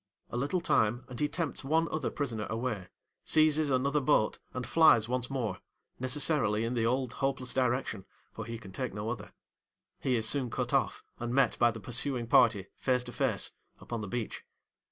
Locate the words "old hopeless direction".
6.87-8.05